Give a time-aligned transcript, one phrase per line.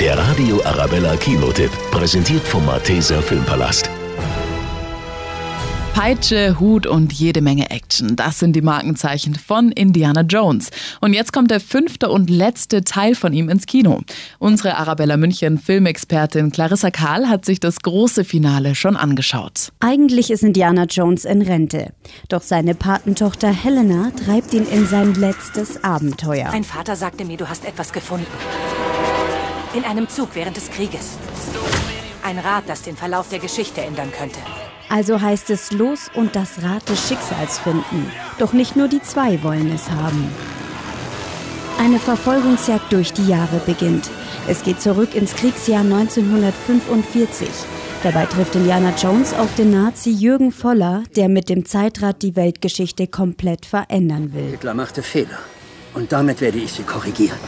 [0.00, 3.90] Der Radio Arabella Kinotipp, präsentiert vom Malteser Filmpalast.
[5.92, 8.16] Peitsche, Hut und jede Menge Action.
[8.16, 10.70] Das sind die Markenzeichen von Indiana Jones.
[11.02, 14.00] Und jetzt kommt der fünfte und letzte Teil von ihm ins Kino.
[14.38, 19.70] Unsere Arabella München Filmexpertin Clarissa Kahl hat sich das große Finale schon angeschaut.
[19.80, 21.92] Eigentlich ist Indiana Jones in Rente.
[22.30, 26.48] Doch seine Patentochter Helena treibt ihn in sein letztes Abenteuer.
[26.52, 28.24] Mein Vater sagte mir, du hast etwas gefunden.
[29.72, 31.16] In einem Zug während des Krieges.
[32.24, 34.40] Ein Rad, das den Verlauf der Geschichte ändern könnte.
[34.88, 38.10] Also heißt es los und das Rad des Schicksals finden.
[38.38, 40.28] Doch nicht nur die zwei wollen es haben.
[41.78, 44.10] Eine Verfolgungsjagd durch die Jahre beginnt.
[44.48, 47.48] Es geht zurück ins Kriegsjahr 1945.
[48.02, 53.06] Dabei trifft Indiana Jones auf den Nazi Jürgen Voller, der mit dem Zeitrad die Weltgeschichte
[53.06, 54.50] komplett verändern will.
[54.50, 55.38] Hitler machte Fehler.
[55.94, 57.38] Und damit werde ich sie korrigieren.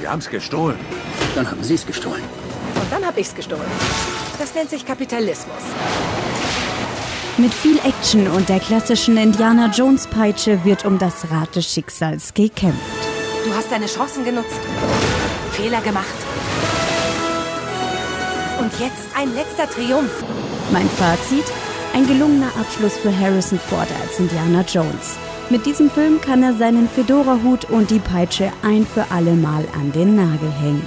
[0.00, 0.78] Sie haben es gestohlen.
[1.34, 2.22] Dann haben Sie es gestohlen.
[2.74, 3.66] Und dann habe ich's gestohlen.
[4.38, 5.62] Das nennt sich Kapitalismus.
[7.36, 12.32] Mit viel Action und der klassischen Indiana Jones Peitsche wird um das Rad des Schicksals
[12.32, 12.80] gekämpft.
[13.44, 14.60] Du hast deine Chancen genutzt,
[15.52, 16.06] Fehler gemacht.
[18.58, 20.24] Und jetzt ein letzter Triumph.
[20.72, 21.44] Mein Fazit?
[21.94, 25.18] Ein gelungener Abschluss für Harrison Ford als Indiana Jones.
[25.50, 29.90] Mit diesem Film kann er seinen Fedora-Hut und die Peitsche ein für alle Mal an
[29.90, 30.86] den Nagel hängen.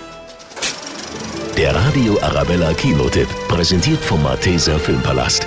[1.57, 5.45] Der Radio Arabella Kinotipp, präsentiert vom Malteser Filmpalast.